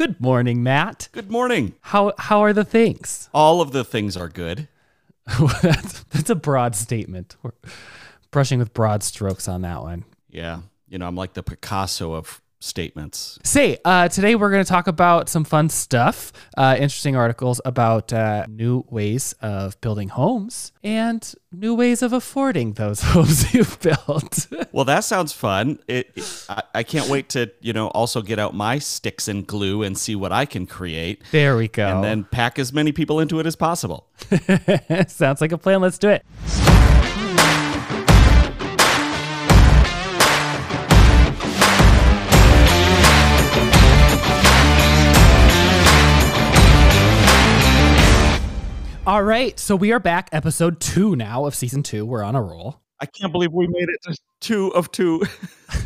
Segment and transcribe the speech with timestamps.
[0.00, 1.10] Good morning, Matt.
[1.12, 1.74] Good morning.
[1.82, 3.28] How how are the things?
[3.34, 4.66] All of the things are good.
[5.60, 7.36] that's, that's a broad statement.
[7.42, 7.50] We're
[8.30, 10.06] brushing with broad strokes on that one.
[10.30, 10.60] Yeah.
[10.88, 13.38] You know, I'm like the Picasso of statements.
[13.42, 18.12] Say, uh, today we're going to talk about some fun stuff, uh, interesting articles about
[18.12, 24.46] uh, new ways of building homes and new ways of affording those homes you've built.
[24.72, 25.80] Well, that sounds fun.
[25.88, 29.44] It, it- I, I can't wait to, you know, also get out my sticks and
[29.44, 31.88] glue and see what I can create there we go.
[31.88, 34.06] and then pack as many people into it as possible.
[35.08, 35.80] Sounds like a plan.
[35.80, 36.24] Let's do it.
[49.20, 52.06] All right, so we are back, episode two now of season two.
[52.06, 52.80] We're on a roll.
[53.00, 55.22] I can't believe we made it to two of two.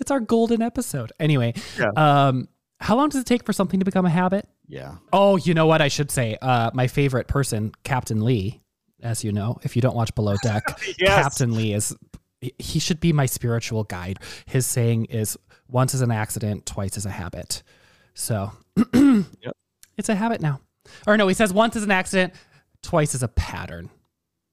[0.00, 1.10] It's our golden episode.
[1.18, 1.88] Anyway, Yeah.
[1.96, 2.46] um,
[2.78, 4.48] how long does it take for something to become a habit?
[4.68, 4.98] yeah.
[5.12, 6.38] Oh, you know what I should say?
[6.40, 8.60] Uh, my favorite person, Captain Lee,
[9.02, 10.62] as you know, if you don't watch Below Deck,
[10.96, 11.20] Yes.
[11.24, 11.96] Captain Lee is
[12.60, 14.20] he should be my spiritual guide.
[14.46, 15.36] His saying is
[15.68, 17.64] once is an accident, twice is a habit.
[18.14, 18.52] So
[19.96, 20.60] it's a habit now.
[21.08, 22.34] Or no, he says once is an accident,
[22.84, 23.90] twice is a pattern.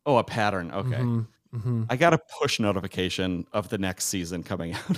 [0.05, 0.71] Oh, a pattern.
[0.71, 0.95] Okay.
[0.95, 1.85] Mhm, mhm.
[1.89, 4.97] I got a push notification of the next season coming out.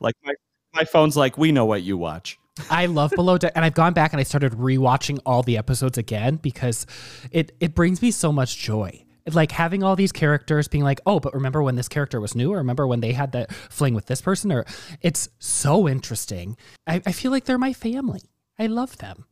[0.00, 0.32] like my,
[0.74, 2.38] my phone's like, we know what you watch.
[2.70, 5.96] I love Below Deck, and I've gone back and I started rewatching all the episodes
[5.96, 6.86] again because
[7.30, 9.04] it it brings me so much joy.
[9.32, 12.52] Like having all these characters being like, oh, but remember when this character was new,
[12.52, 14.64] or remember when they had that fling with this person, or
[15.02, 16.56] it's so interesting.
[16.86, 18.22] I, I feel like they're my family.
[18.58, 19.26] I love them.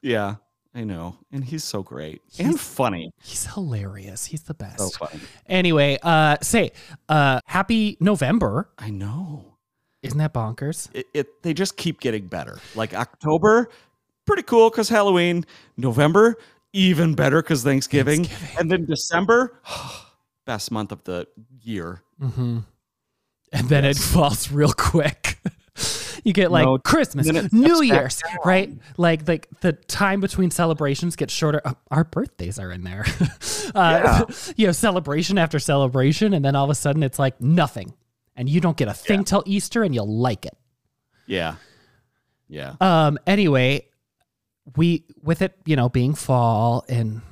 [0.00, 0.36] Yeah,
[0.76, 1.16] I know.
[1.32, 3.10] And he's so great and funny.
[3.22, 4.26] He's hilarious.
[4.26, 4.78] He's the best.
[4.78, 5.22] So funny.
[5.46, 6.72] Anyway, uh, say,
[7.08, 8.68] uh, happy November.
[8.78, 9.56] I know.
[10.02, 10.90] Isn't that bonkers?
[10.92, 12.58] It, it they just keep getting better.
[12.74, 13.70] Like October,
[14.26, 15.46] pretty cool because Halloween.
[15.78, 16.36] November,
[16.74, 18.24] even better because Thanksgiving.
[18.24, 18.56] Thanksgiving.
[18.60, 19.58] And then December,
[20.44, 21.26] best month of the
[21.62, 22.02] year.
[22.20, 22.58] Mm-hmm.
[23.50, 25.35] And then it falls real quick.
[26.26, 28.68] You get like No, Christmas, New Year's, right?
[28.96, 31.62] Like like the time between celebrations gets shorter.
[31.64, 33.06] Uh, our birthdays are in there.
[33.76, 34.24] uh,
[34.56, 37.94] you know, celebration after celebration, and then all of a sudden it's like nothing,
[38.34, 40.56] and you don't get a thing till Easter, and you'll like it.
[41.26, 41.54] Yeah.
[42.48, 42.74] Yeah.
[42.80, 43.20] Um.
[43.24, 43.86] Anyway,
[44.74, 47.22] we with it, you know, being fall and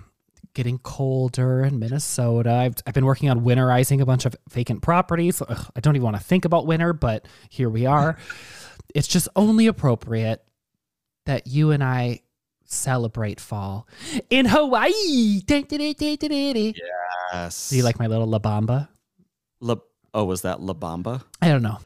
[0.54, 2.52] getting colder in Minnesota.
[2.52, 5.42] I've I've been working on winterizing a bunch of vacant properties.
[5.42, 8.16] Ugh, I don't even want to think about winter, but here we are.
[8.94, 10.44] it's just only appropriate
[11.26, 12.20] that you and I
[12.64, 13.86] celebrate fall
[14.30, 15.40] in Hawaii.
[17.32, 17.70] Yes.
[17.70, 18.88] Do you like my little La Bamba?
[19.60, 19.76] La-
[20.12, 21.22] oh, was that La Bamba?
[21.40, 21.78] I don't know.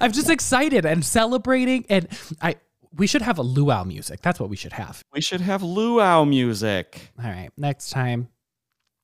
[0.00, 2.08] I'm just excited and celebrating, and
[2.42, 2.56] I
[2.96, 4.20] we should have a luau music.
[4.22, 5.02] That's what we should have.
[5.12, 7.12] We should have luau music.
[7.22, 8.28] All right, next time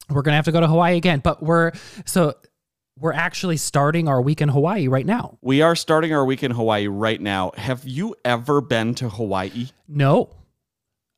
[0.09, 1.73] we're gonna have to go to Hawaii again, but we're
[2.05, 2.35] so
[3.01, 5.39] we're actually starting our week in Hawaii right now.
[5.41, 7.53] We are starting our week in Hawaii right now.
[7.57, 9.69] Have you ever been to Hawaii?
[9.89, 10.31] No,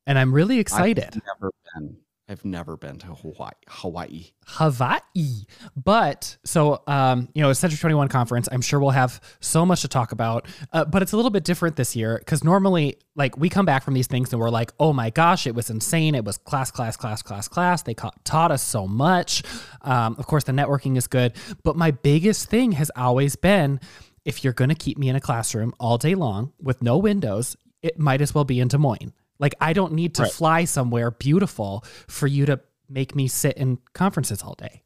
[0.06, 1.04] and I'm really excited.
[1.04, 1.97] I've never been.
[2.32, 3.53] I've never been to Hawaii.
[3.69, 4.31] Hawaii.
[4.47, 5.44] Hawaii,
[5.76, 8.48] but so um, you know, Century Twenty One conference.
[8.50, 11.44] I'm sure we'll have so much to talk about, uh, but it's a little bit
[11.44, 14.72] different this year because normally, like, we come back from these things and we're like,
[14.81, 16.15] oh my gosh, it was insane.
[16.15, 17.82] It was class, class, class, class, class.
[17.82, 19.43] They ca- taught us so much.
[19.82, 23.78] Um, of course, the networking is good, but my biggest thing has always been
[24.25, 27.56] if you're going to keep me in a classroom all day long with no windows,
[27.82, 29.12] it might as well be in Des Moines.
[29.43, 30.33] Like, I don't need to Right.
[30.33, 34.83] fly somewhere beautiful for you to make me sit in conferences all day,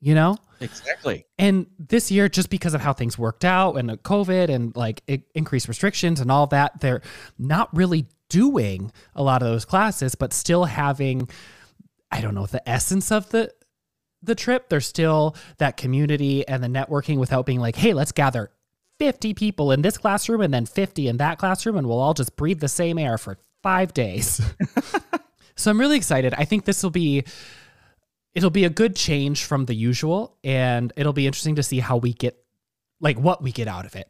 [0.00, 0.36] you know?
[0.60, 1.24] Exactly.
[1.38, 5.02] And this year, just because of how things worked out and COVID and like
[5.34, 7.02] increased restrictions and all that, they're
[7.38, 11.28] not really doing a lot of those classes, but still having,
[12.10, 13.52] I don't know, the essence of the
[14.22, 14.70] the trip.
[14.70, 18.50] There's still that community and the networking without being like, hey, let's gather
[18.98, 22.34] 50 people in this classroom and then 50 in that classroom, and we'll all just
[22.36, 24.40] breathe the same air for five days.
[25.56, 26.34] so I'm really excited.
[26.36, 27.24] I think this will be
[28.34, 31.96] it'll be a good change from the usual and it'll be interesting to see how
[31.96, 32.36] we get
[33.00, 34.08] like what we get out of it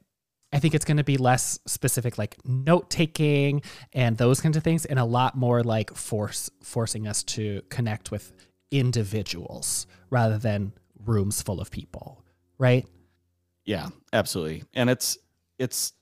[0.51, 3.61] i think it's going to be less specific like note taking
[3.93, 8.11] and those kinds of things and a lot more like force forcing us to connect
[8.11, 8.33] with
[8.71, 10.73] individuals rather than
[11.05, 12.25] rooms full of people
[12.57, 12.87] right
[13.65, 14.65] Yeah, absolutely.
[14.75, 15.19] And it's
[15.59, 15.93] it's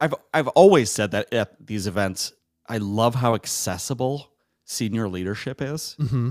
[0.00, 2.32] I've I've always said that at these events,
[2.68, 4.30] I love how accessible
[4.64, 5.96] senior leadership is.
[5.98, 6.30] mm-hmm.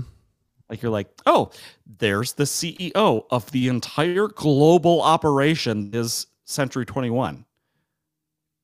[0.68, 1.50] Like you're like, oh,
[1.86, 7.44] there's the CEO of the entire global operation is Century 21.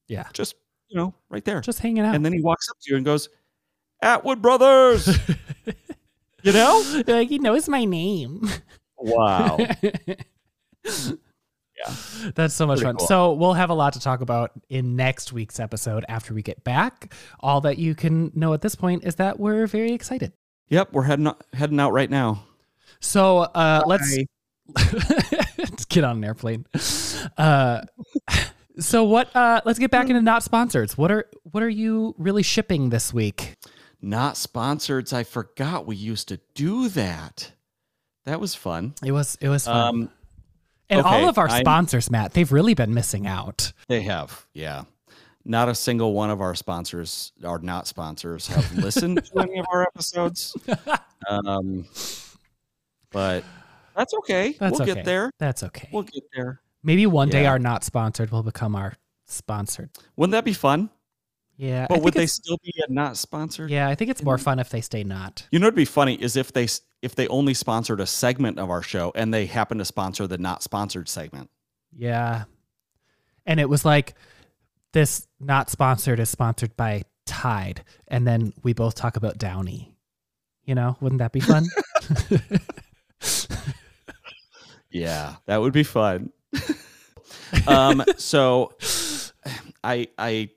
[0.08, 0.26] Yeah.
[0.32, 0.56] Just
[0.88, 1.60] you know, right there.
[1.60, 2.14] Just hanging out.
[2.14, 3.28] and then he walks up to you and goes,
[4.02, 5.06] Atwood Brothers.
[6.42, 7.02] you know?
[7.06, 8.48] like he knows my name.
[8.98, 9.58] Wow.
[12.34, 12.96] That's so much Pretty fun.
[12.96, 13.06] cool.
[13.06, 16.62] So we'll have a lot to talk about in next week's episode after we get
[16.64, 17.12] back.
[17.40, 20.32] All that you can know at this point is that we're very excited.
[20.69, 22.44] Yep, we're heading out, heading out right now.
[23.00, 24.17] So uh, let's
[25.58, 26.67] let's get on an airplane.
[27.37, 27.82] Uh,
[28.79, 29.34] so what?
[29.34, 30.96] Uh, let's get back into not sponsors.
[30.96, 33.56] What are what are you really shipping this week?
[34.00, 35.12] Not sponsored.
[35.12, 37.52] I forgot we used to do that.
[38.25, 38.94] That was fun.
[39.05, 39.94] It was it was fun.
[39.94, 40.11] Um,
[40.99, 43.73] and all of our I'm- sponsors, Matt, they've really been missing out.
[43.89, 44.85] they have, yeah.
[45.44, 49.67] Not a single one of our sponsors, or not sponsors, have listened to any of
[49.73, 50.56] our episodes.
[51.29, 51.87] Um,
[53.12, 53.44] but
[53.97, 54.56] that's okay.
[54.59, 54.94] That's we'll okay.
[54.94, 55.31] get there.
[55.39, 55.89] That's okay.
[55.93, 56.61] We'll get there.
[56.83, 58.94] Maybe one day our not sponsored will become our
[59.27, 59.91] sponsored.
[60.17, 60.91] Wouldn't that be fun?
[61.56, 63.71] Yeah, But would they still be a not sponsored?
[63.71, 65.47] Yeah, I think it's more fun if they stay not.
[65.53, 66.67] You know, what'd be funny is if they
[67.02, 70.38] if they only sponsored a segment of our show and they happen to sponsor the
[70.38, 71.50] not sponsored segment.
[71.94, 72.44] Yeah.
[73.44, 74.14] And it was like
[74.93, 77.84] this not sponsored is sponsored by Tide.
[78.08, 79.94] And then we both talk about Downy.
[80.64, 81.66] You know, wouldn't that be fun?
[84.93, 86.31] Yeah, that would be fun.
[87.66, 88.72] um, so
[89.82, 90.50] I I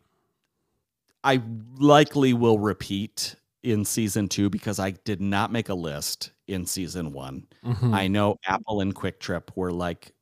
[1.24, 1.41] I
[1.80, 7.12] likely will repeat in season two because I did not make a list in season
[7.12, 7.47] one.
[7.63, 7.94] Mhm.
[7.94, 10.13] I know Apple and QuikTrip were like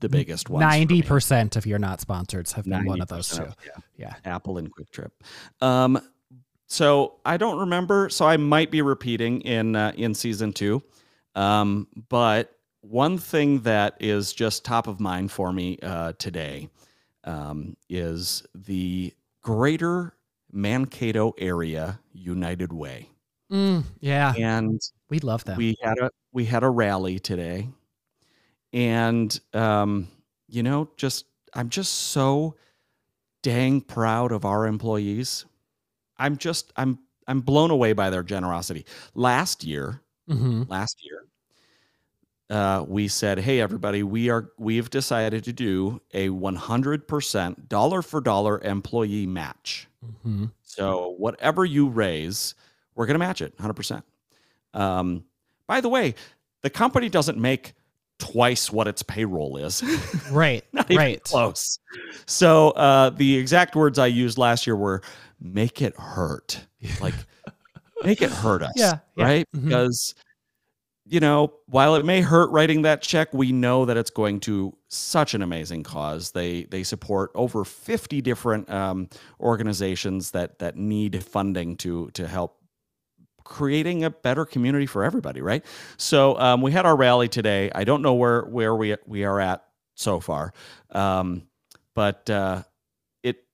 [0.00, 0.60] the biggest ones.
[0.60, 3.54] Ninety percent of your not sponsors have been one of those 90% two.
[3.66, 3.72] yeah.
[4.24, 4.30] Yeah.
[4.30, 5.10] Apple and QuikTrip.
[5.60, 6.00] Um,
[6.66, 8.08] so I don't remember.
[8.08, 10.82] So I might be repeating in uh, in season two.
[11.34, 16.68] Um, but one thing that is just top of mind for me uh, today
[17.24, 20.14] um, is the Greater
[20.52, 23.08] Mankato Area United Way,
[23.50, 24.32] Mm, yeah.
[24.38, 25.56] and We love them.
[25.58, 27.68] we had a we had a rally today.
[28.72, 30.08] And um
[30.48, 32.56] you know just i'm just so
[33.42, 35.44] dang proud of our employees.
[36.18, 38.86] I'm just i'm i'm blown away by their generosity.
[39.14, 41.24] Last year hmm last year
[42.50, 48.20] uh, we said hey everybody we are we've decided to do a 100% dollar for
[48.20, 49.88] dollar employee match
[50.22, 52.54] hmm so whatever you raise,
[52.94, 54.02] we're going to match it 100%.
[54.74, 55.24] Um,
[55.66, 56.14] by the way,
[56.62, 57.74] the company doesn't make
[58.18, 59.82] twice what its payroll is.
[60.30, 60.64] Right.
[60.72, 61.22] Not even right.
[61.24, 61.78] close.
[62.24, 65.02] So uh, the exact words I used last year were
[65.40, 66.64] make it hurt.
[67.00, 67.14] Like
[68.02, 68.72] make it hurt us.
[68.76, 69.24] Yeah, yeah.
[69.24, 69.48] Right?
[69.54, 69.64] Mhm.
[69.64, 70.14] Because
[71.12, 74.74] you know, while it may hurt writing that check, we know that it's going to
[74.88, 76.30] such an amazing cause.
[76.30, 82.56] They they support over 50 different um, organizations that that need funding to to help
[83.44, 85.62] creating a better community for everybody, right?
[85.98, 87.70] So um, we had our rally today.
[87.74, 90.54] I don't know where where we we are at so far,
[90.92, 91.42] um,
[91.94, 92.62] but uh,
[93.22, 93.44] it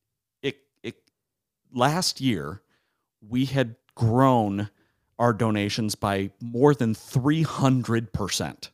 [0.43, 0.95] it it
[1.73, 2.63] last year
[3.21, 4.71] we had grown
[5.19, 8.71] our donations by more than 300%.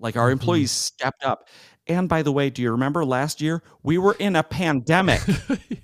[0.00, 0.32] Like our Mhm.
[0.32, 1.48] employees stepped up.
[1.86, 5.20] And by the way, do you remember last year we were in a pandemic?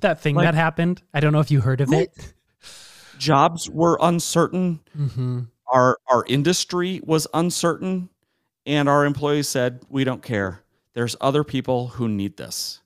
[0.00, 1.02] That thing Like- that happened.
[1.12, 2.16] I don't know if you heard of it.
[3.18, 4.80] Jobs were uncertain.
[4.94, 8.08] hmm Our our industry was uncertain
[8.64, 10.62] and our employees said, "We don't care.
[10.94, 12.80] There's other people who need this."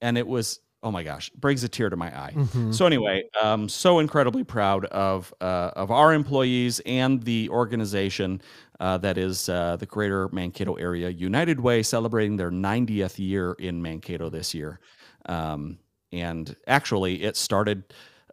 [0.00, 2.38] And it was oh my gosh, brings a tear to my eye.
[2.52, 8.40] hmm So anyway, um, so incredibly proud of uh, of our employees and the organization
[8.80, 13.82] uh, that is uh, the Greater Mankato Area United Way, celebrating their 90th year in
[13.82, 14.80] Mankato this year.
[15.26, 15.78] Um,
[16.12, 17.84] and actually, it started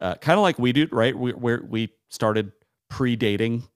[0.02, 1.18] uh, kind of like we do, right?
[1.18, 2.52] We we we started
[2.92, 3.68] predating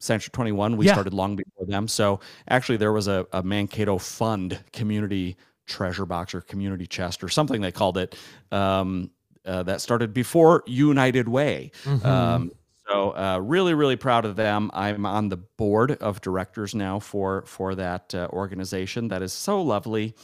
[0.00, 0.76] Century 21.
[0.76, 0.92] We Yeah.
[0.92, 1.88] started long before them.
[1.88, 7.28] So actually, there was a, a Mankato Fund community treasure box or community chest or
[7.28, 8.16] something they called it
[8.52, 9.10] um,
[9.46, 11.70] uh, that started before United Way.
[11.84, 12.04] Mhm.
[12.04, 12.50] Um,
[12.88, 14.70] so uh, really, really proud of them.
[14.74, 19.08] I'm on the board of directors now for for that uh, organization.
[19.08, 20.14] That is so lovely.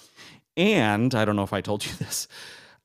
[0.57, 2.29] And I don't know if I told you this.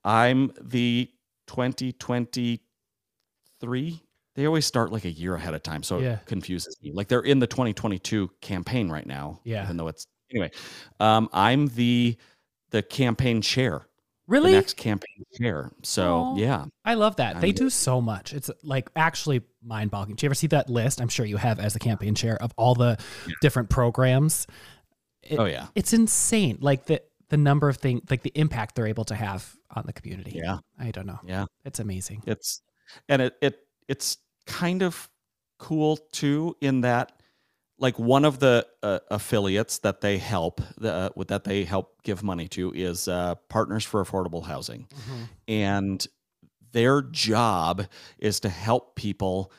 [0.05, 1.09] I'm the
[1.47, 4.01] 2023.
[4.35, 6.13] They always start like a year ahead of time, so Yeah.
[6.15, 6.91] it confuses me.
[6.93, 9.39] Like they're in the 2022 campaign right now.
[9.43, 9.63] Yeah.
[9.63, 10.51] Even though it's anyway,
[10.99, 12.17] um, I'm the
[12.75, 13.87] the campaign chair,
[14.27, 14.51] really?
[14.51, 15.71] the next campaign chair.
[15.81, 16.35] So Aw.
[16.35, 17.39] yeah, I love that.
[17.39, 18.33] They I'm- do so much.
[18.33, 20.17] It's like actually mind boggling.
[20.17, 20.99] Do you ever see that list?
[20.99, 22.97] I'm sure you have as a campaign chair of all the
[23.41, 24.45] different programs.
[25.23, 25.67] It- oh yeah.
[25.73, 26.57] It's insane.
[26.59, 29.93] Like the the number of things like the impact they're able to have on the
[29.93, 30.33] community.
[30.43, 30.57] Yeah.
[30.77, 31.19] I don't know.
[31.25, 31.45] Yeah.
[31.63, 32.23] It's amazing.
[32.27, 32.61] It's
[33.07, 33.55] and it it
[33.87, 35.09] it's kind of
[35.57, 37.13] cool too in that
[37.77, 42.23] like one of the uh, affiliates that they help the, uh, that they help give
[42.23, 44.87] money to is uh, Partners for Affordable Housing,
[45.47, 46.05] and
[46.71, 47.85] their job
[48.17, 49.51] is to help people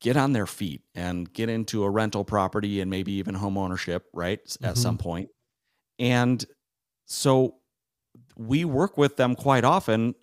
[0.00, 4.06] get on their feet and get into a rental property and maybe even home ownership,
[4.14, 4.40] right?
[4.46, 4.96] s- At some.
[5.98, 6.42] And
[7.06, 7.56] so
[8.36, 10.14] we work with them quite often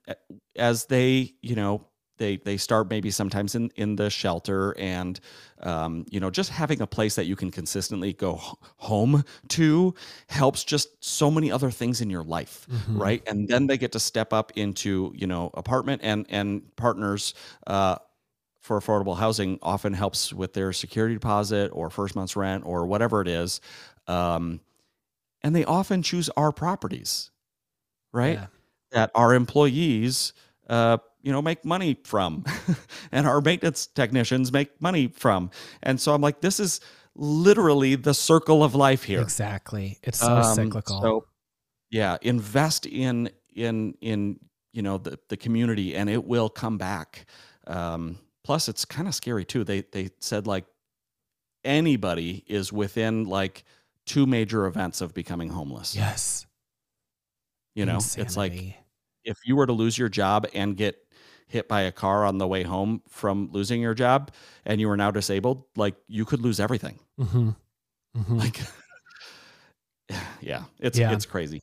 [0.55, 1.85] as they, you know,
[2.17, 5.19] they they start maybe sometimes in in the shelter and
[5.61, 8.39] um, you know just having a place that you can consistently go
[8.77, 9.93] home to
[10.27, 12.99] helps just so many other things in your life Mhm.
[12.99, 17.33] right and then they get to step up into you know apartment and and partners
[17.67, 17.95] uh,
[18.61, 23.21] for affordable housing often helps with their security deposit or first month's rent or whatever
[23.21, 23.61] it is
[24.07, 24.59] um,
[25.43, 27.31] and they often choose our properties
[28.13, 28.47] right Yeah.
[28.91, 30.33] that our employees
[30.69, 32.45] uh, you know make money from
[33.11, 35.49] and our maintenance technicians make money from
[35.83, 36.79] and so i'm like this is
[37.17, 39.97] literally the circle of life here Exactly.
[40.03, 41.01] It's so um, cyclical.
[41.01, 41.25] So,
[41.89, 44.39] yeah, invest in in in
[44.71, 47.25] you know the the community, and it will come back.
[47.65, 49.63] Um, plus, it's kind of scary too.
[49.63, 50.65] They they said like
[51.63, 53.63] anybody is within like
[54.05, 55.95] two major events of becoming homeless.
[55.95, 56.45] yes.
[57.75, 58.75] you know, it's like
[59.25, 60.97] if you were to lose your job and get
[61.47, 64.31] hit by a car on the way home from losing your job,
[64.65, 66.99] and you were now disabled, like you could lose everything.
[67.19, 67.55] Mhm.
[68.15, 68.37] Mhm.
[68.39, 68.59] like
[70.41, 71.11] yeah it's Yeah.
[71.11, 71.59] it's crazy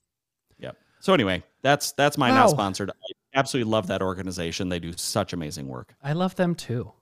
[0.59, 2.37] yep so anyway that's that's my Wow.
[2.37, 2.95] not sponsored i
[3.39, 6.93] absolutely love that organization they do such amazing work I love them too.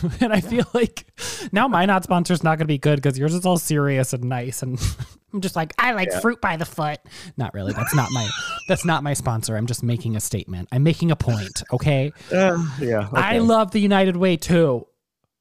[0.20, 1.06] and I feel like
[1.52, 4.12] now my not sponsor is not going to be good because yours is all serious
[4.12, 4.62] and nice.
[4.62, 4.78] And
[5.32, 6.98] I'm just like, I like fruit by the foot.
[7.36, 7.72] Not really.
[7.72, 8.28] That's not my,
[8.68, 9.56] that's not my sponsor.
[9.56, 10.68] I'm just making a statement.
[10.72, 11.62] I'm making a point.
[11.72, 12.12] Okay.
[12.30, 14.86] yeah I love the United Way too.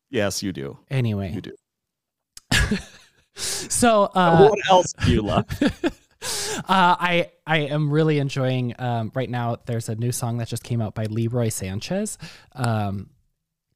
[0.09, 1.31] yes you do Anyway.
[1.33, 1.55] you do
[3.33, 5.45] So, uh, what else do you love
[6.21, 9.57] uh, I I am really enjoying um, right now.
[9.65, 12.17] There's a new song that just came out by Leroy Sanchez,
[12.53, 13.09] um,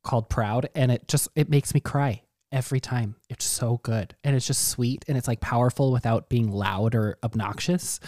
[0.06, 2.22] called "Proud," and it just it makes me cry
[2.52, 3.16] every time.
[3.30, 7.18] It's so good, and it's just sweet, and it's like powerful without being loud or
[7.24, 8.00] obnoxious.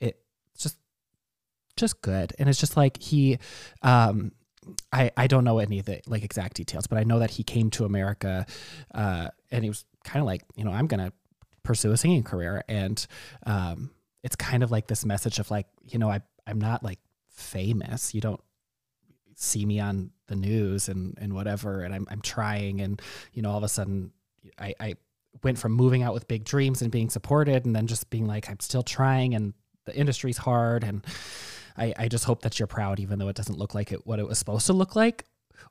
[0.00, 0.20] It-
[0.54, 0.78] It's just
[1.76, 3.38] just good, and it's just like he.
[3.82, 4.32] Um,
[4.92, 7.42] I, I don't know any of the like exact details, but I know that he
[7.42, 8.44] came to America,
[8.94, 11.12] uh, and he was kind of like, you know, I'm gonna
[11.62, 13.04] pursue a singing career, and
[13.46, 13.90] um,
[14.22, 16.98] it's kind of like this message of like, you know, I I'm not like
[17.30, 18.14] famous.
[18.14, 18.40] You don't
[19.36, 23.00] see me on the news and and whatever, and I'm I'm trying, and
[23.32, 24.12] you know, all of a sudden,
[24.58, 24.94] I I
[25.42, 28.48] went from moving out with big dreams and being supported, and then just being like,
[28.48, 29.52] I'm still trying, and
[29.84, 31.04] the industry's hard, and
[31.76, 34.18] I, I just hope that you're proud, even though it doesn't look like it what
[34.18, 35.24] it was supposed to look like,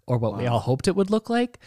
[0.05, 1.59] or what we all hoped it would look like.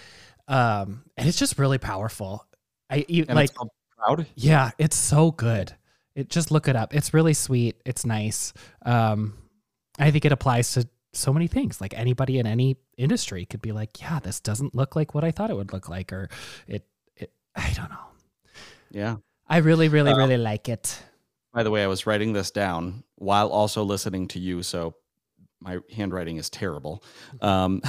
[0.48, 2.46] Um, and it's just really powerful.
[2.88, 3.50] I you, like
[3.96, 5.72] proud yeah, it's so good.
[6.14, 6.94] It just look it up.
[6.94, 7.76] It's really sweet.
[7.84, 8.52] It's nice.
[8.84, 9.34] Um,
[9.98, 11.80] I think it applies to so many things.
[11.80, 15.30] Like anybody in any industry could be like, yeah, this doesn't look like what I
[15.30, 16.28] thought it would look like, or
[16.66, 16.86] it.
[17.16, 18.06] it I don't know.
[18.90, 19.16] yeah
[19.48, 21.02] I really, really, Uh, really like it.
[21.52, 24.94] by the way i was writing this down while also listening to you so
[25.60, 27.02] my handwriting is terrible
[27.42, 27.82] um,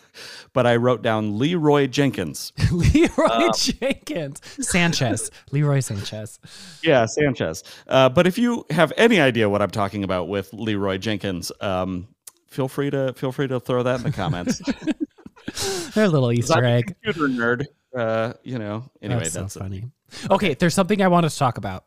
[0.52, 6.38] but i wrote down leroy jenkins Leroy Jenkins, Sanchez, Leroy Sanchez.
[6.82, 7.64] Yeah, Sanchez.
[7.86, 12.08] Uh, but if you have any idea what I'm talking about with Leroy Jenkins, um,
[12.48, 14.58] feel free to feel free to throw that in the comments.
[15.94, 16.96] They're a little I'm Easter a egg.
[17.02, 17.64] computer nerd.
[17.96, 18.90] Uh, you know.
[19.00, 19.62] Anyway, that's, that's, so it.
[19.62, 19.84] funny.
[20.30, 21.84] Okay, there's something I wanted to talk about.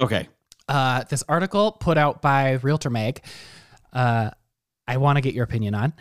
[0.00, 0.28] Okay.
[0.68, 3.22] uh, this article put out by Realtor Mag.
[3.92, 4.30] Uh,
[4.86, 5.92] I want to get your opinion on.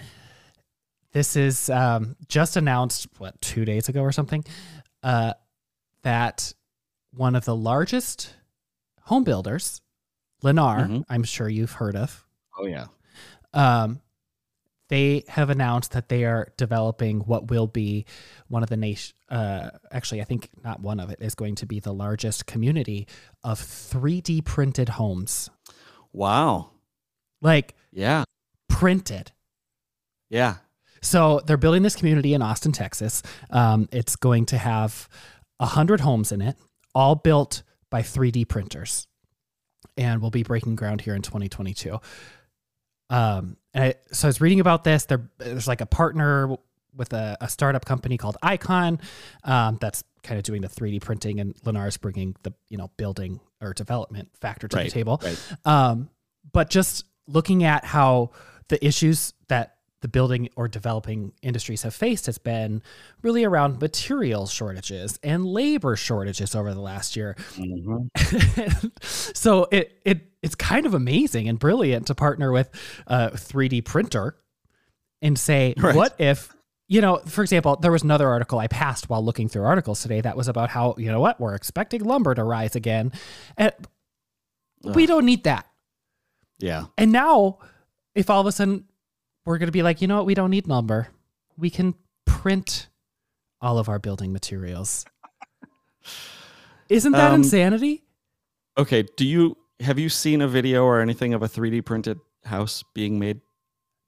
[1.11, 4.45] This is um, just announced what two days ago or something
[5.03, 5.33] uh,
[6.03, 6.53] that
[7.13, 8.35] one of the largest
[9.01, 9.81] home builders,
[10.43, 11.03] Lennar, Mhm.
[11.09, 12.25] I'm sure you've heard of.
[12.57, 12.85] Oh yeah.
[13.53, 14.01] Um,
[14.89, 18.05] they have announced that they are developing what will be
[18.47, 19.15] one of the nation.
[19.29, 23.07] Uh, actually, I think not one of it is going to be the largest community
[23.43, 25.49] of 3D printed homes,
[26.11, 26.71] Wow.
[27.41, 28.23] like Yeah.
[28.67, 29.31] printed.
[30.29, 30.55] Yeah.
[31.01, 33.21] So they're building this community in Austin, Texas.
[33.51, 35.07] Um, it's going to have
[35.59, 36.57] a hundred homes in it,
[36.95, 39.07] all built by 3D printers,
[39.97, 41.99] and we'll be breaking ground here in 2022.
[43.09, 45.05] Um, and I, so I was reading about this.
[45.05, 46.57] There, there's like a partner
[46.95, 48.99] with a, a startup company called Icon
[49.43, 53.39] um, that's kind of doing the 3D printing, and Lennar's bringing the you know building
[53.61, 55.21] or development factor to the table.
[55.23, 55.55] right.
[55.65, 56.09] Um,
[56.51, 58.31] but just looking at how
[58.69, 62.81] the issues that the building or developing industries have faced has been
[63.21, 67.35] really around material shortages and labor shortages over the last year.
[67.55, 68.91] Mhm.
[69.35, 72.69] so it it it's kind of amazing and brilliant to partner with
[73.07, 74.37] a 3D printer
[75.21, 75.95] and say, Right.
[75.95, 76.53] what if
[76.87, 80.21] you know, for example, there was another article I passed while looking through articles today
[80.21, 83.11] that was about how, you know what, we're expecting lumber to rise again.
[83.57, 83.73] And
[84.83, 85.67] we don't need that.
[86.57, 86.85] Yeah.
[86.97, 87.59] And now,
[88.15, 88.85] if all of a sudden
[89.49, 91.07] we're going to be like, you know what, we don't need lumber,
[91.57, 92.87] we can print
[93.59, 95.05] all of our building materials.
[96.87, 98.03] Isn't that Um, insanity?
[98.77, 99.01] Okay.
[99.17, 103.17] Do you have you seen a video or anything of a 3D printed house being
[103.17, 103.41] made?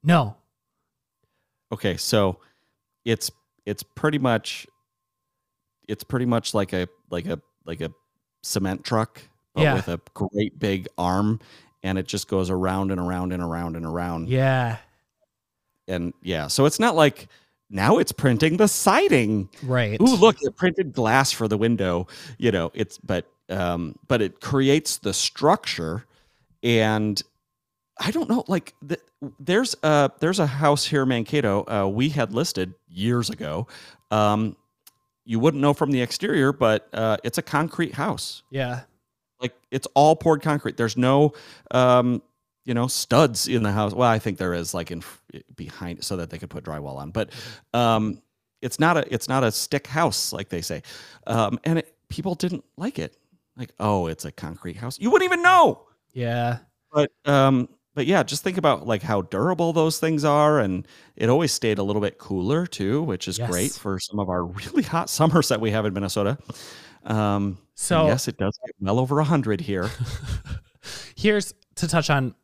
[0.04, 0.36] No.
[1.72, 2.38] Okay, so
[3.04, 3.28] it's
[3.66, 4.66] it's pretty much
[5.88, 7.90] it's pretty much like a like a like a
[8.44, 9.20] cement truck
[9.54, 9.74] but Yeah.
[9.74, 11.40] with a great big arm
[11.82, 14.28] and it just goes around and around and around and around.
[14.28, 14.78] Yeah.
[15.92, 17.28] And yeah, so it's not like
[17.70, 19.48] now it's printing the siding.
[19.62, 20.00] Right.
[20.00, 22.06] Ooh, look, it printed glass for the window.
[22.38, 26.06] You know, it's but um, but it creates the structure,
[26.62, 27.22] and
[28.00, 28.44] I don't know.
[28.48, 28.98] Like, the,
[29.38, 31.64] there's a there's a house here in Mankato.
[31.66, 33.66] Uh, we had listed years ago.
[34.10, 34.56] Um,
[35.24, 38.42] you wouldn't know from the exterior, but uh, it's a concrete house.
[38.50, 38.80] Yeah.
[39.40, 40.76] Like it's all poured concrete.
[40.76, 41.32] There's no,
[41.70, 42.22] um,
[42.64, 43.92] you know, studs in the house.
[43.92, 45.02] Well, I think there is, like in
[45.56, 47.10] behind, so that they could put drywall on.
[47.10, 47.30] But
[47.74, 48.22] um,
[48.60, 50.82] it's not a it's not a stick house like they say,
[51.26, 53.16] um, and it, people didn't like it.
[53.56, 54.98] Like, oh, it's a concrete house.
[54.98, 55.86] You wouldn't even know.
[56.12, 56.58] Yeah.
[56.92, 61.28] But um, but yeah, just think about like how durable those things are, and it
[61.28, 64.82] always stayed a little bit cooler too, which is great for some of our really
[64.82, 66.38] hot summers that we have in Minnesota.
[67.04, 69.90] Um, So yes, it does get well over a hundred here.
[71.16, 72.34] here's to touch on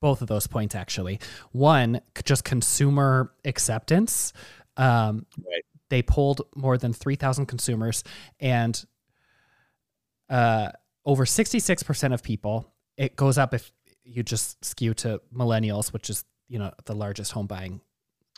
[0.00, 1.20] both of those points actually.
[1.52, 4.32] One, just consumer acceptance.
[4.76, 5.62] Um, Right.
[5.88, 8.02] They polled more than 3,000 consumers,
[8.40, 8.84] and
[10.28, 10.70] uh,
[11.04, 13.70] over 66% of people, it goes up if
[14.04, 17.80] you just skew to millennials, which is you know the largest home buying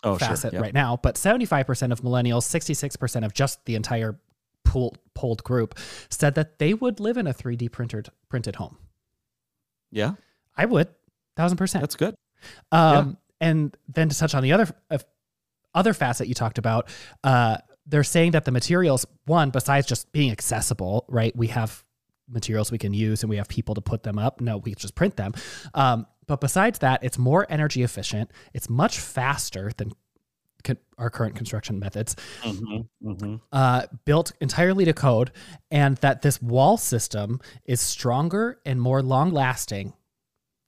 [0.05, 0.61] Oh, facet sure.
[0.61, 0.65] Yeah.
[0.65, 0.97] right now.
[1.03, 4.21] But 75% of millennials, 66% of just the entire
[4.65, 5.77] pool, polled group
[6.09, 8.77] said that they would live in a 3D printed printed home.
[9.91, 10.13] Yeah,
[10.57, 10.89] I would,
[11.39, 11.83] thousand percent.
[11.83, 12.15] that's good.
[12.71, 14.99] Um, And then to touch on the other uh,
[15.73, 16.89] other facet you talked about,
[17.25, 21.35] uh, they're saying that the materials, one, besides just being accessible, right?
[21.37, 21.85] We have
[22.29, 24.41] materials we can use and we have people to put them up.
[24.41, 25.33] No, we just print them.
[25.73, 28.31] Um, but besides that, it's more energy efficient.
[28.53, 29.93] It's much faster than
[30.99, 32.17] our current construction methods.
[32.43, 33.37] Mm-hmm, mm-hmm.
[33.53, 35.31] Uh, built entirely to code,
[35.71, 39.95] and that this wall system is stronger and more long lasting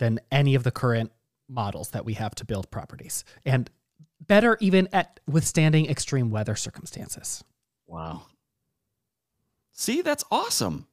[0.00, 1.12] than any of the current
[1.48, 3.70] models that we have to build properties, and
[4.26, 7.44] better even at withstanding extreme weather circumstances.
[7.86, 8.22] Wow.
[9.72, 10.86] See, that's awesome.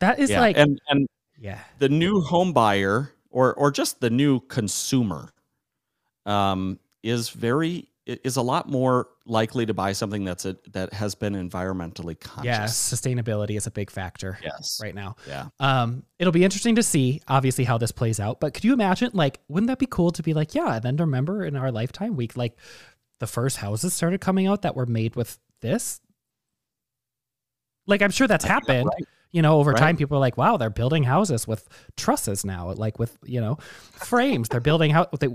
[0.00, 4.10] That is yeah, like, and and yeah, the new home buyer or or just the
[4.10, 5.32] new consumer
[6.26, 11.14] um, is very is a lot more likely to buy something that's a that has
[11.14, 12.44] been environmentally conscious.
[12.44, 14.78] yeah, sustainability is a big factor Yes.
[14.82, 15.16] right now.
[15.26, 15.46] Yeah.
[15.60, 18.38] Um, it'll be interesting to see, obviously, how this plays out.
[18.40, 20.96] But could you imagine, like, wouldn't that be cool to be like, yeah, and then
[20.96, 22.58] remember in our lifetime, we like
[23.20, 26.00] the first houses started coming out that were made with this.
[27.86, 28.86] Like, I'm sure that's I happened.
[28.86, 29.04] right.
[29.34, 29.80] You know, over Right.
[29.80, 33.56] time, people are like, wow, they're building houses with trusses now, like with you know,
[33.90, 34.48] frames.
[34.48, 35.28] they're building how they.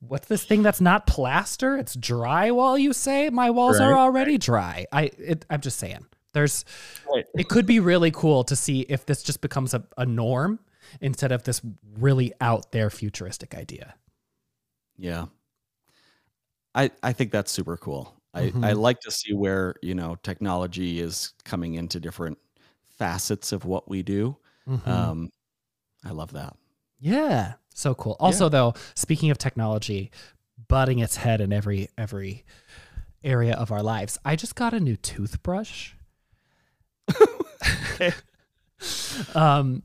[0.00, 1.76] What's this thing that's not plaster?
[1.78, 2.78] It's drywall.
[2.78, 4.84] You say my walls are already dry.
[4.92, 6.04] I it, I'm just saying.
[6.34, 6.66] There's
[7.12, 7.24] Right.
[7.34, 10.60] it could be really cool to see if this just becomes a, a norm
[11.00, 11.62] instead of this
[11.98, 13.94] really out there futuristic idea.
[14.98, 15.26] Yeah.
[16.74, 18.14] I I think that's super cool.
[18.34, 18.76] I, I Mhm.
[18.80, 22.38] like to see where, you know, technology is coming into different
[23.00, 24.36] facets of what we do.
[24.68, 24.86] Mhm.
[24.86, 25.32] Um
[26.04, 26.54] I love that.
[27.00, 28.16] yeah, so cool.
[28.20, 30.10] Also, though, speaking of technology,
[30.68, 32.44] butting its head in every every
[33.24, 35.92] area of our lives, I just got a new toothbrush.
[39.34, 39.82] Um,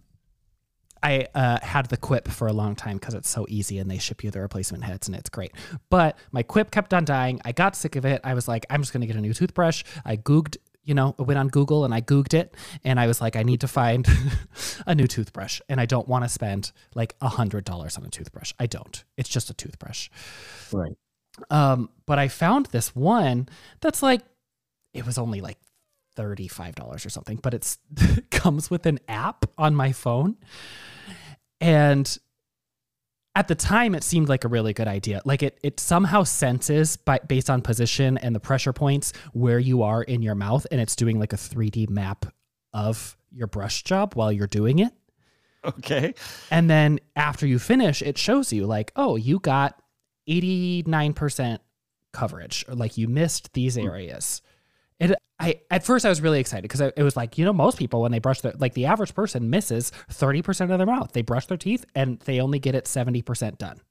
[1.04, 3.98] I uh, had the Quip for a long time because it's so easy and they
[3.98, 5.52] ship you the replacement heads and it's great.
[5.90, 7.42] But my Quip kept on dying.
[7.44, 8.22] I got sick of it.
[8.24, 9.84] I was like, I'm just going to get a new toothbrush.
[10.06, 13.20] I Googled, you know, I went on Google and I Googled it and I was
[13.20, 14.08] like, I need to find
[14.86, 18.54] a new toothbrush and I don't want to spend like a $100 on a toothbrush.
[18.60, 19.04] I don't.
[19.18, 20.10] It's just a toothbrush.
[20.72, 20.96] Right.
[21.50, 23.50] Um, but I found this one
[23.82, 24.22] that's like,
[24.94, 25.58] it was only like
[26.16, 27.80] $35 or something, but it's
[28.32, 30.38] comes with an app on my phone.
[31.60, 32.18] And
[33.36, 35.22] at the time it seemed like a really good idea.
[35.26, 39.84] Like it it somehow senses by based on position and the pressure points where you
[39.84, 42.26] are in your mouth and it's doing like a 3D map
[42.74, 44.94] of your brush job while you're doing it.
[45.66, 46.14] Okay.
[46.52, 49.82] And then after you finish, it shows you like, oh, you got
[50.30, 51.60] 89%
[52.14, 53.86] coverage or like you missed these hmm.
[53.86, 54.42] areas.
[55.00, 57.78] It I at first I was really excited because it was like, you know, most
[57.78, 61.12] people when they brush their like the average person misses 30% of their mouth.
[61.12, 63.82] They brush their teeth and they only get it 70% done.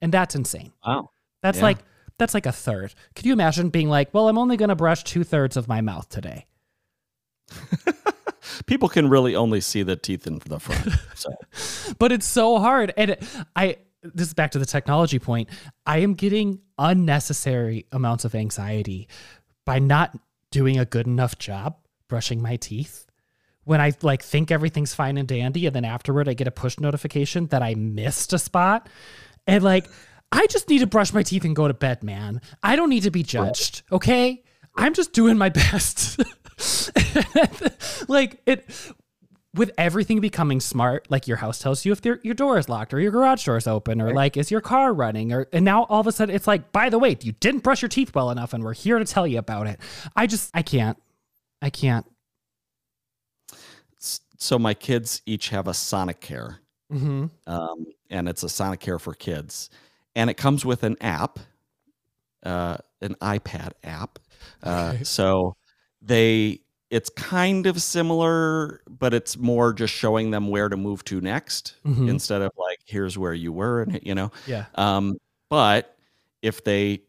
[0.00, 0.72] And that's insane.
[0.86, 1.10] Wow.
[1.42, 1.64] That's Yeah.
[1.64, 1.78] like
[2.18, 2.94] that's like a third.
[3.14, 6.08] Could you imagine being like, well, I'm only gonna brush two thirds of my mouth
[6.08, 6.46] today?
[8.66, 10.88] People can really only see the teeth in the front.
[11.16, 11.30] So
[11.98, 13.16] but it's so hard and
[13.56, 15.48] i this is back to the technology point
[15.86, 19.08] i am getting unnecessary amounts of anxiety
[19.64, 20.14] by not
[20.56, 21.76] doing a good enough job
[22.08, 23.06] brushing my teeth
[23.64, 26.78] when i like think everything's fine and dandy and then afterward i get a push
[26.80, 28.88] notification that i missed a spot
[29.46, 29.86] and like
[30.32, 32.40] i just need to brush my teeth and go to bed man.
[32.62, 34.42] I don't need to be judged okay?
[34.74, 36.20] I'm just doing my best.
[38.08, 38.70] Like it
[39.56, 42.94] with everything becoming smart, like your house tells you if your your door is locked
[42.94, 45.84] or your garage door is open or like is your car running or and now
[45.84, 48.30] all of a sudden it's like by the way you didn't brush your teeth well
[48.30, 49.80] enough and we're here to tell you about it.
[50.14, 50.98] I just I can't
[51.62, 52.06] I can't.
[54.38, 56.58] so my kids each have a Sonicare.
[56.92, 57.26] Mm-hmm.
[57.48, 59.70] um, and it's a Sonicare for kids,
[60.14, 61.40] and it comes with an app,
[62.44, 64.20] uh, an iPad app.
[64.62, 64.94] Uh.
[65.02, 65.56] So
[66.00, 71.20] they, it's kind of similar, but it's more just showing them where to move to
[71.20, 72.08] next Mhm.
[72.08, 74.30] instead of like here's where you were, and you know.
[74.46, 74.66] Yeah.
[74.76, 75.18] Um,
[75.50, 75.96] but
[76.42, 77.02] if they,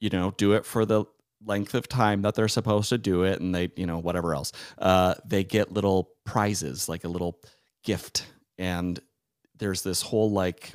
[0.00, 1.04] you know, do it for the
[1.44, 4.52] length of time that they're supposed to do it, and they, you know, whatever else,
[4.78, 7.38] uh, they get little prizes, like a little
[7.82, 9.00] gift, and
[9.58, 10.72] there's this whole like,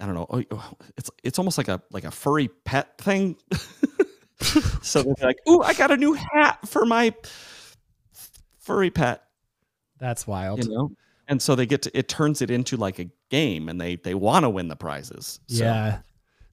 [0.00, 3.36] I don't know, oh, oh, it's it's almost like a like a furry pet thing.
[4.82, 7.14] so they're like, "Ooh, I got a new hat for my
[8.60, 9.24] furry pet,"
[9.98, 10.64] That's wild.
[10.64, 10.92] you know.
[11.28, 14.14] And so they get to it turns it into like a game, and they they
[14.14, 15.40] want to win the prizes.
[15.48, 15.98] So, yeah.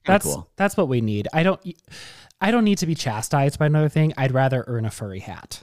[0.06, 0.50] That's cool.
[0.56, 1.28] that's what we need.
[1.32, 1.60] I don't
[2.40, 4.14] I don't need to be chastised by another thing.
[4.16, 5.62] I'd rather earn a furry hat.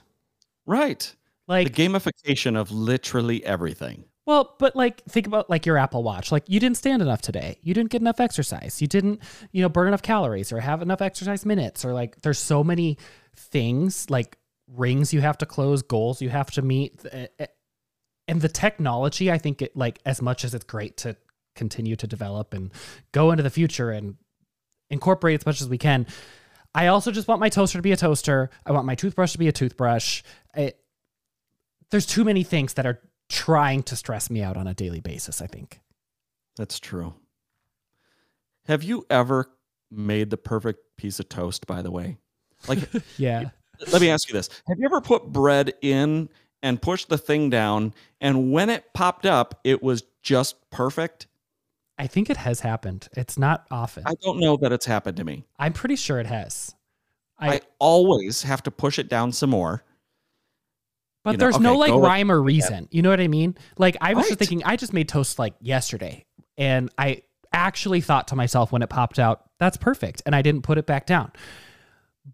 [0.66, 1.14] Right.
[1.48, 4.06] Like the gamification of literally everything.
[4.26, 6.32] Well, but like think about like your Apple Watch.
[6.32, 7.58] Like you didn't stand enough today.
[7.62, 8.82] You didn't get enough exercise.
[8.82, 12.40] You didn't, you know, burn enough calories or have enough exercise minutes or like there's
[12.40, 12.98] so many
[13.36, 17.00] things like rings you have to close, goals you have to meet.
[17.12, 17.46] eh, eh,
[18.28, 21.16] And the technology, I think it like as much as it's great to
[21.56, 22.72] continue to develop and
[23.12, 24.16] go into the future and
[24.90, 26.06] incorporate as much as we can.
[26.74, 28.50] I also just want my toaster to be a toaster.
[28.66, 30.24] I want my toothbrush to be a toothbrush.
[30.56, 30.78] It,
[31.92, 33.00] there's too many things that are
[33.30, 35.80] trying to stress me out on a daily basis, I think.
[36.58, 37.14] That's true.
[38.68, 39.52] Have you ever
[39.92, 42.18] made the perfect piece of toast, by the way?
[42.68, 42.80] Like,
[43.18, 43.52] Yeah.
[43.92, 46.30] Let me ask you this Have you ever put bread in
[46.64, 51.28] and pushed the thing down, and when it popped up, it was just perfect?
[51.98, 53.08] I think it has happened.
[53.14, 54.04] It's not often.
[54.06, 55.46] I don't know that it's happened to me.
[55.58, 56.76] I'm pretty sure it has.
[57.38, 59.84] I, I, always have to push it down some more.
[61.24, 62.88] but you know, there's no like rhyme or reason.
[62.92, 63.56] You know what I mean?
[63.78, 64.30] Like I was Right.
[64.30, 66.26] just thinking I just made toast like yesterday
[66.58, 70.62] and I actually thought to myself when it popped out, that's perfect and I didn't
[70.64, 71.32] put it back down.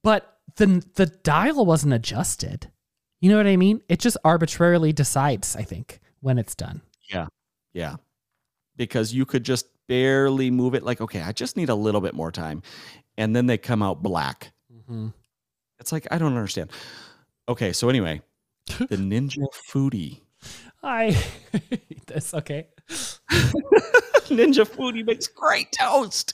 [0.04, 2.72] But the the dial wasn't adjusted.
[3.20, 3.82] You know what I mean?
[3.88, 6.82] It just arbitrarily decides, I think, when it's done.
[7.10, 7.28] Yeah.
[7.72, 7.98] Yeah.
[8.76, 12.16] Because you could just barely move it like, okay, I just need a little bit
[12.16, 12.64] more time.
[13.18, 14.54] And then they come out black.
[14.74, 15.10] Mm-hmm.
[15.80, 16.72] It's like, I don't understand.
[17.48, 18.22] Okay, so anyway,
[18.66, 20.22] the Ninja Foodi.
[20.82, 22.34] I hate this.
[22.34, 22.68] Okay.
[24.30, 26.34] Ninja Foodi makes great toast.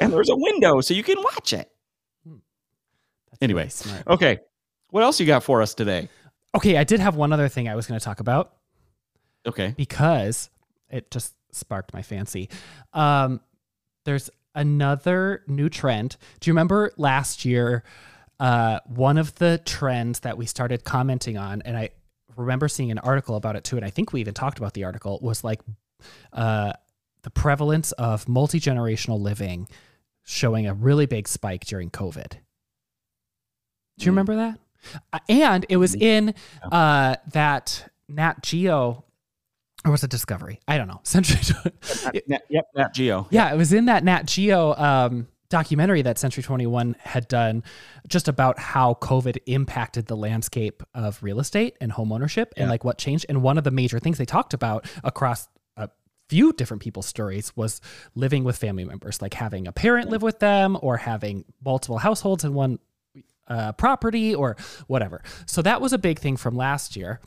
[0.00, 1.70] And there's a window so you can watch it.
[3.42, 3.68] Anyway.
[3.68, 4.06] smart.
[4.06, 4.38] Okay.
[4.90, 6.08] What else you got for us today?
[6.54, 8.54] Okay, I did have one other thing I was going to talk about
[9.46, 9.74] Okay.
[9.76, 10.50] because
[10.90, 12.48] it just sparked my fancy.
[12.92, 13.40] Um,
[14.04, 16.16] there's another new trend.
[16.40, 17.84] Do you remember last year?
[18.38, 21.90] Uh, one of the trends that we started commenting on, and I
[22.36, 24.84] remember seeing an article about it too, and I think we even talked about the
[24.84, 25.60] article, was like
[26.32, 26.72] uh,
[27.22, 29.68] the prevalence of multi generational living
[30.24, 32.32] showing a really big spike during COVID.
[34.02, 34.16] Do you Mm.
[34.16, 34.58] remember that?
[35.12, 36.34] Uh, and it was in
[36.70, 39.04] uh, that Nat Geo,
[39.84, 40.60] or was it Discovery?
[40.66, 41.00] I don't know.
[41.04, 41.38] Century.
[42.12, 43.26] Nat, Nat- yep, Nat Geo.
[43.30, 47.62] yeah, it was in that Nat Geo um, documentary that Century 21 had done
[48.08, 52.70] just about how COVID impacted the landscape of real estate and home ownership and Yeah.
[52.70, 53.26] like what changed.
[53.28, 55.90] And one of the major things they talked about across a
[56.28, 57.80] few different people's stories was
[58.14, 62.44] living with family members, like having a parent live with them or having multiple households
[62.44, 62.78] in one
[63.48, 65.22] uh, property or whatever.
[65.46, 67.20] So that was a big thing from last year.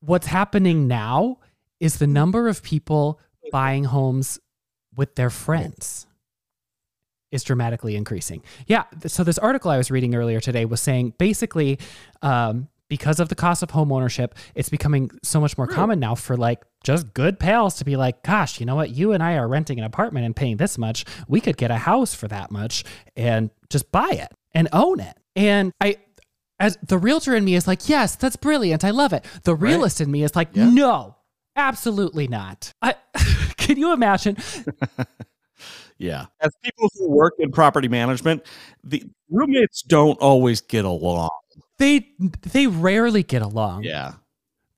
[0.00, 1.38] What's happening now
[1.80, 4.38] is the number of people buying homes
[4.94, 6.06] with their friends
[7.30, 8.42] is dramatically increasing.
[8.66, 8.84] Yeah.
[9.06, 11.78] So this article I was reading earlier today was saying basically,
[12.20, 16.14] um, because of the cost of home ownership, it's becoming so much more common now
[16.14, 18.90] for like just good pals to be like, gosh, you know what?
[18.90, 21.06] You and I are renting an apartment and paying this much.
[21.26, 22.84] We could get a house for that much
[23.16, 25.16] and just buy it and own it.
[25.36, 25.96] And I,
[26.60, 28.84] as the realtor in me is like, yes, that's brilliant.
[28.84, 29.24] I love it.
[29.44, 30.68] The realist in me is like, Yeah.
[30.70, 31.16] no,
[31.56, 32.72] absolutely not.
[32.82, 32.94] I,
[33.56, 34.36] can you imagine?
[35.98, 36.26] Yeah.
[36.40, 38.42] As people who work in property management,
[38.82, 41.30] the roommates don't always get along.
[41.78, 42.08] They
[42.42, 43.84] they rarely get along.
[43.84, 44.14] Yeah.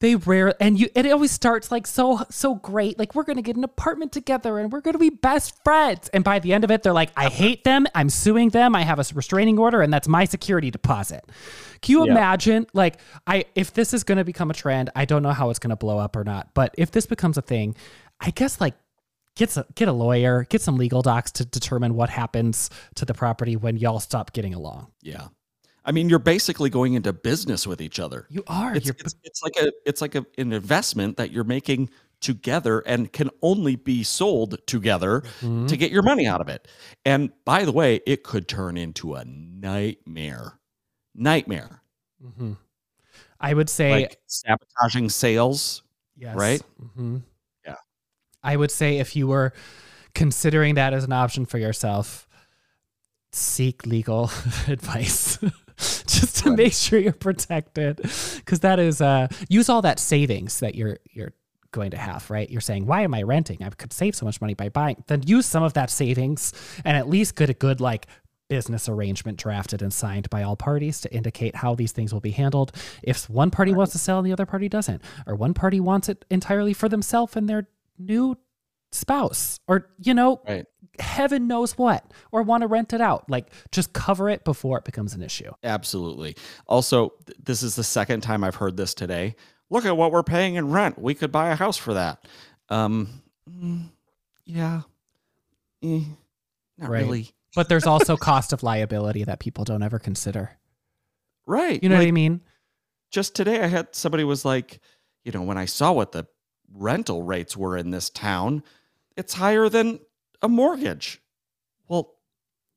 [0.05, 2.99] They rare and you it always starts like so so great.
[2.99, 6.11] Like we're gonna get an apartment together and we're gonna be best friends.
[6.12, 7.87] And by the end of it, they're like, I hate them.
[7.95, 8.77] I'm suing them.
[8.77, 11.25] I have a restraining order, and that's my security deposit.
[11.81, 12.12] Can you Yeah.
[12.12, 12.67] imagine?
[12.75, 15.75] Like, I if this is gonna become a trend, I don't know how it's gonna
[15.75, 16.49] blow up or not.
[16.53, 17.75] But if this becomes a thing,
[18.21, 18.75] I guess like
[19.37, 23.14] get a, get a lawyer, get some legal docs to determine what happens to the
[23.14, 24.88] property when y'all stop getting along.
[25.01, 25.29] Yeah.
[25.85, 28.27] I mean, you're basically going into business with each other.
[28.31, 28.75] You are.
[28.75, 33.12] It's, it's, it's like a it's like a, an investment that you're making together and
[33.12, 35.68] can only be sold together Mhm.
[35.68, 36.66] to get your money out of it.
[37.05, 40.59] And by the way, it could turn into a nightmare.
[41.14, 41.83] Nightmare.
[42.25, 42.57] Mhm.
[43.38, 45.83] I would say Like sabotaging sales.
[46.16, 46.35] yes.
[46.35, 46.62] right?
[46.94, 47.18] hmm
[47.66, 47.77] Yeah.
[48.42, 49.53] I would say if you were
[50.14, 52.27] considering that as an option for yourself,
[53.33, 54.31] seek legal
[54.66, 55.38] advice.
[56.07, 56.59] Just to Right.
[56.59, 57.97] make sure you're protected,
[58.37, 61.33] because that is uh, use all that savings that you're you're
[61.73, 62.49] going to have, right?
[62.51, 63.62] You're saying, why am I renting?
[63.62, 65.03] I could save so much money by buying.
[65.09, 66.53] Then use some of that savings
[66.85, 68.07] and at least get a good like
[68.49, 72.31] business arrangement drafted and signed by all parties to indicate how these things will be
[72.31, 72.70] handled.
[73.03, 76.09] If one party wants to sell and the other party doesn't, or one party wants
[76.09, 77.66] it entirely for themselves and their
[77.99, 78.37] new
[78.92, 80.66] spouse, or you know, Right.
[80.98, 83.28] Heaven knows what, or want to rent it out.
[83.28, 85.50] Like just cover it before it becomes an issue.
[85.62, 86.37] Absolutely.
[86.66, 89.37] Also, th- this is the second time I've heard this today.
[89.70, 90.98] Look at what we're paying in rent.
[90.98, 92.26] We could buy a house for that.
[92.68, 93.88] Um, mm,
[94.44, 94.83] yeah.
[95.83, 96.00] Eh,
[96.78, 97.02] not Right.
[97.02, 97.30] really.
[97.54, 100.50] But there's also cost of liability that people don't ever consider.
[101.46, 101.83] Right.
[101.83, 102.40] You know what I mean?
[103.11, 104.80] just today I had somebody was like,
[105.22, 106.26] you know, when I saw what the
[106.74, 108.64] rental rates were in this town,
[109.16, 110.00] it's higher than
[110.42, 111.20] a mortgage.
[111.88, 112.14] Well,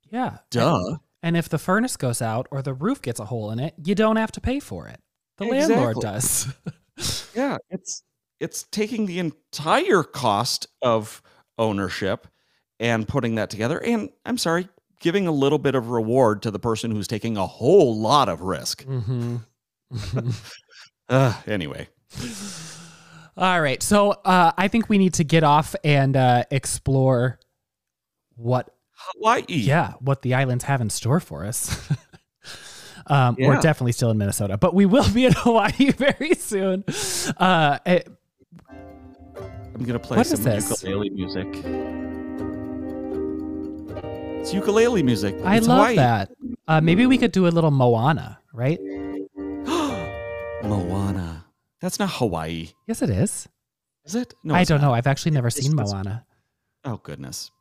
[0.10, 0.38] Yeah.
[0.52, 0.98] duh.
[1.24, 3.96] And if the furnace goes out or the roof gets a hole in it, you
[3.96, 5.00] don't have to pay for it.
[5.38, 6.48] The landlord does.
[7.36, 8.02] Yeah, it's
[8.39, 11.22] it's taking the entire cost of
[11.60, 12.28] ownership
[12.80, 14.67] and putting that together and I'm sorry,
[15.00, 18.41] giving a little bit of reward to the person who's taking a whole lot of
[18.41, 18.84] risk.
[18.86, 19.38] mm-hmm.
[21.10, 21.88] Uh, anyway,
[23.38, 23.82] All right.
[23.84, 27.39] So uh, I think we need to get off and uh, explore
[28.38, 29.43] what, Hawaii.
[29.50, 31.78] yeah, what the islands have in store for us.
[33.08, 36.84] um, We're definitely still in Minnesota, but we will be in Hawaii very soon.
[37.38, 38.08] Uh, it-
[39.76, 41.47] I'm gonna play some ukulele music.
[44.39, 45.36] It's ukulele music.
[45.43, 45.95] I It's love Hawaii.
[45.97, 46.32] that.
[46.67, 48.80] Uh, maybe we could do a little Moana, right?
[50.63, 51.45] Moana.
[51.82, 53.47] That's not Hawaii, Yes, it is.
[54.06, 54.34] is it?
[54.43, 54.88] No, I don't not.
[54.88, 54.93] know.
[54.93, 56.26] I've actually never It's- seen it's- Moana.
[56.84, 57.52] Oh goodness.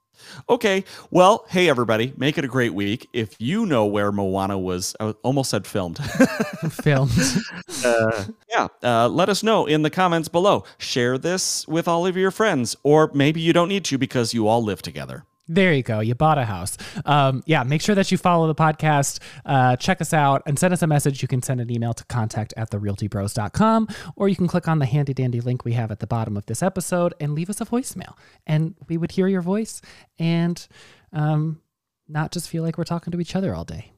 [0.49, 0.85] Okay.
[1.11, 3.09] Well, hey everybody, make it a great week.
[3.13, 5.99] If you know where Moana was, I almost said filmed.
[6.71, 7.13] Filmed.
[7.85, 10.65] uh, yeah, uh, let us know in the comments below.
[10.79, 14.49] Share this with all of your friends, or maybe you don't need to because you
[14.49, 15.25] all live together.
[15.49, 16.01] There you go.
[16.01, 16.77] You bought a house.
[17.05, 20.75] Um, yeah, make sure that you follow the podcast, uh, check us out, and send
[20.75, 21.23] us a message.
[21.23, 24.87] You can send an email to contact at therealtybros.com, or you can click on the
[24.87, 27.65] handy dandy link we have at the bottom of this episode and leave us a
[27.65, 28.15] voicemail.
[28.47, 29.81] And we would hear your voice
[30.19, 30.67] and
[31.13, 31.61] um,
[32.09, 33.93] not just feel like we're talking to each other all day.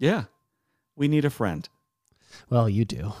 [0.00, 0.24] Yeah,
[0.96, 1.68] we need a friend.
[2.50, 3.12] Well, you do.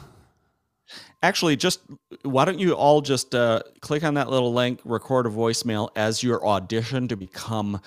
[1.22, 1.80] Actually, just
[2.22, 6.22] why don't you all just uh, click on that little link, record a voicemail as
[6.22, 7.80] your audition to become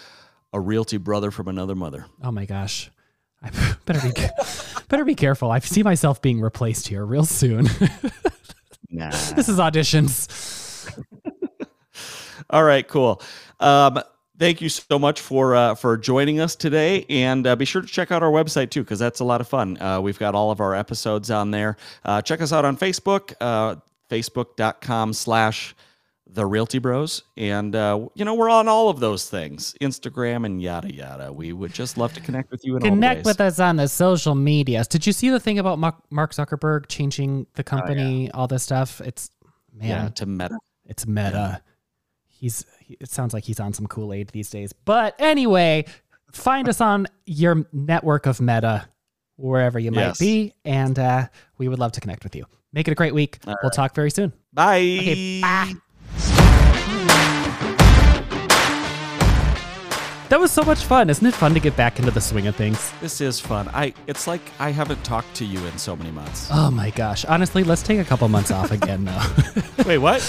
[0.53, 2.05] a realty brother from another mother.
[2.23, 2.91] Oh my gosh.
[3.41, 3.51] I
[3.85, 4.13] better be
[4.89, 5.51] better be careful.
[5.51, 7.67] I see myself being replaced here real soon.
[8.91, 9.11] Nah.
[9.11, 10.89] this is auditions.
[12.49, 13.21] All right, cool.
[13.59, 14.01] Um,
[14.39, 17.87] thank you so much for uh, for joining us today, and uh, be sure to
[17.87, 19.79] check out our website too, because that's a lot of fun.
[19.79, 21.77] Uh, we've got all of our episodes on there.
[22.03, 23.75] Uh, check us out on Facebook, uh,
[24.09, 25.75] facebook.com slash
[26.31, 30.61] the Realty Bros, and uh, you know we're on all of those things, Instagram and
[30.61, 31.33] yada yada.
[31.33, 34.35] We would just love to connect with you all Connect with us on the social
[34.35, 34.87] medias.
[34.87, 39.01] Did you see the thing about Mark Mark Zuckerberg changing the company, all this stuff?
[39.01, 39.29] It's
[39.73, 40.57] man, yeah, to Meta.
[40.85, 41.61] it's meta.
[42.39, 44.71] He's he, it sounds like he's on some Kool Aid these days.
[44.73, 45.85] But anyway,
[46.31, 48.87] find us on your network of meta,
[49.35, 50.19] wherever you might Yes.
[50.19, 52.45] be, and uh, we would love to connect with you.
[52.71, 53.39] Make it a great week.
[53.61, 54.31] we'll talk very soon.
[54.53, 54.77] Bye.
[54.79, 55.73] Okay, bye.
[60.29, 61.09] That was so much fun.
[61.09, 62.93] Isn't it fun to get back into the swing of things?
[63.01, 63.67] This is fun.
[63.69, 66.49] I it's like I haven't talked to you in so many months.
[66.51, 67.25] Oh my gosh.
[67.25, 69.83] Honestly, let's take a couple months off again though.
[69.87, 70.21] Wait, what?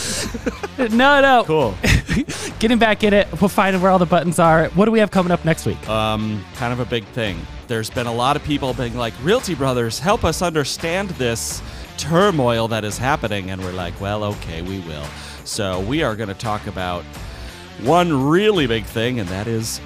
[0.78, 1.44] no, no.
[1.46, 1.74] Cool.
[2.60, 3.28] Getting back in it.
[3.42, 4.68] We'll find where all the buttons are.
[4.70, 5.86] What do we have coming up next week?
[5.86, 7.38] Um, kind of a big thing.
[7.68, 11.60] There's been a lot of people being like, "Realty Brothers, help us understand this
[11.98, 15.04] turmoil that is happening," and we're like, "Well, okay, we will."
[15.44, 17.04] So we are going to talk about
[17.82, 19.80] one really big thing, and that is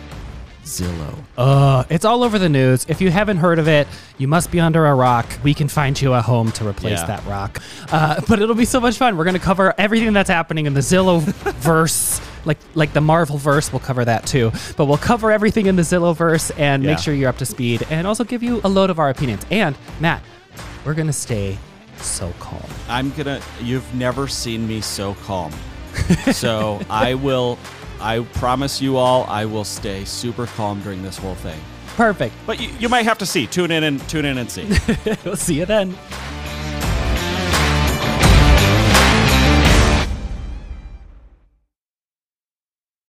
[0.64, 1.14] Zillow.
[1.36, 2.86] Uh, it's all over the news.
[2.88, 3.86] If you haven't heard of it,
[4.18, 5.26] you must be under a rock.
[5.42, 7.06] We can find you a home to replace Yeah.
[7.06, 7.60] that rock.
[7.92, 9.16] Uh, but it'll be so much fun.
[9.16, 11.20] We're going to cover everything that's happening in the Zillow
[11.60, 12.20] verse.
[12.46, 14.52] Like, like the Marvel verse, we'll cover that too.
[14.76, 16.90] But we'll cover everything in the Zillow verse and Yeah.
[16.90, 19.44] make sure you're up to speed and also give you a load of our opinions.
[19.50, 20.22] And Matt,
[20.84, 21.58] we're going to stay
[21.98, 22.62] so calm.
[22.88, 23.40] I'm gonna.
[23.62, 25.52] You've never seen me so calm.
[26.32, 27.58] so I will.
[28.00, 31.60] I promise you all, I will stay super calm during this whole thing.
[31.96, 32.34] Perfect.
[32.46, 33.46] But you, you might have to see.
[33.46, 34.68] Tune in and tune in and see.
[35.24, 35.96] we'll see you then.